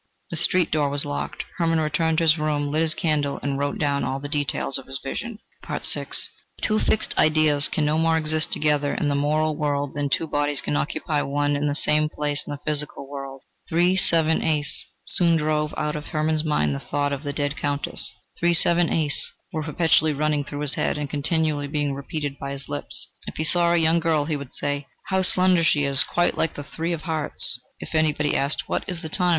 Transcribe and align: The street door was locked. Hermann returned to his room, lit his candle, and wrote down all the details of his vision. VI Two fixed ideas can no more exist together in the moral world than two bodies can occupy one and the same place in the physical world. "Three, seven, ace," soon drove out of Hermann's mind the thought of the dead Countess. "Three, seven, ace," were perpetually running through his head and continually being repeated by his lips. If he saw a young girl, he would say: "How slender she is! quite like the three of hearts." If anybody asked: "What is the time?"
The 0.31 0.35
street 0.35 0.71
door 0.71 0.89
was 0.89 1.05
locked. 1.05 1.45
Hermann 1.57 1.79
returned 1.79 2.17
to 2.17 2.23
his 2.23 2.39
room, 2.39 2.71
lit 2.71 2.81
his 2.81 2.95
candle, 2.95 3.39
and 3.43 3.59
wrote 3.59 3.77
down 3.77 4.03
all 4.03 4.19
the 4.19 4.27
details 4.27 4.79
of 4.79 4.87
his 4.87 4.99
vision. 5.03 5.37
VI 5.63 6.07
Two 6.63 6.79
fixed 6.79 7.15
ideas 7.19 7.69
can 7.69 7.85
no 7.85 7.99
more 7.99 8.17
exist 8.17 8.51
together 8.51 8.95
in 8.95 9.09
the 9.09 9.13
moral 9.15 9.55
world 9.55 9.93
than 9.93 10.09
two 10.09 10.25
bodies 10.27 10.59
can 10.59 10.75
occupy 10.75 11.21
one 11.21 11.55
and 11.55 11.69
the 11.69 11.75
same 11.75 12.09
place 12.09 12.43
in 12.47 12.51
the 12.51 12.59
physical 12.65 13.07
world. 13.07 13.41
"Three, 13.69 13.95
seven, 13.95 14.41
ace," 14.43 14.83
soon 15.05 15.37
drove 15.37 15.71
out 15.77 15.95
of 15.95 16.07
Hermann's 16.07 16.43
mind 16.43 16.73
the 16.73 16.79
thought 16.79 17.13
of 17.13 17.21
the 17.21 17.31
dead 17.31 17.55
Countess. 17.55 18.11
"Three, 18.39 18.55
seven, 18.55 18.91
ace," 18.91 19.31
were 19.53 19.61
perpetually 19.61 20.13
running 20.13 20.43
through 20.43 20.61
his 20.61 20.73
head 20.73 20.97
and 20.97 21.11
continually 21.11 21.67
being 21.67 21.93
repeated 21.93 22.39
by 22.39 22.53
his 22.53 22.67
lips. 22.67 23.07
If 23.27 23.35
he 23.37 23.43
saw 23.43 23.71
a 23.71 23.77
young 23.77 23.99
girl, 23.99 24.25
he 24.25 24.35
would 24.35 24.55
say: 24.55 24.87
"How 25.09 25.21
slender 25.21 25.63
she 25.63 25.83
is! 25.83 26.03
quite 26.03 26.35
like 26.39 26.55
the 26.55 26.63
three 26.63 26.91
of 26.91 27.03
hearts." 27.03 27.59
If 27.79 27.93
anybody 27.93 28.35
asked: 28.35 28.63
"What 28.67 28.83
is 28.87 29.03
the 29.03 29.09
time?" 29.09 29.29